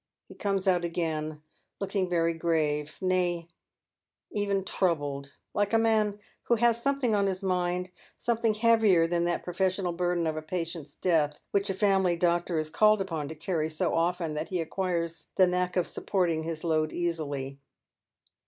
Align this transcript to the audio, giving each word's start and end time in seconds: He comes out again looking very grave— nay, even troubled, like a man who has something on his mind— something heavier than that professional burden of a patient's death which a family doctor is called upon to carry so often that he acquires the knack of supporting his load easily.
He 0.27 0.33
comes 0.33 0.67
out 0.67 0.83
again 0.83 1.43
looking 1.79 2.09
very 2.09 2.33
grave— 2.33 2.97
nay, 3.01 3.47
even 4.31 4.63
troubled, 4.65 5.35
like 5.53 5.73
a 5.73 5.77
man 5.77 6.19
who 6.45 6.55
has 6.55 6.81
something 6.81 7.13
on 7.13 7.27
his 7.27 7.43
mind— 7.43 7.91
something 8.15 8.55
heavier 8.55 9.05
than 9.05 9.25
that 9.25 9.43
professional 9.43 9.93
burden 9.93 10.25
of 10.25 10.35
a 10.35 10.41
patient's 10.41 10.95
death 10.95 11.39
which 11.51 11.69
a 11.69 11.75
family 11.75 12.15
doctor 12.15 12.57
is 12.57 12.71
called 12.71 12.99
upon 12.99 13.27
to 13.27 13.35
carry 13.35 13.69
so 13.69 13.93
often 13.93 14.33
that 14.33 14.49
he 14.49 14.59
acquires 14.59 15.27
the 15.35 15.45
knack 15.45 15.75
of 15.77 15.85
supporting 15.85 16.41
his 16.41 16.63
load 16.63 16.91
easily. 16.91 17.59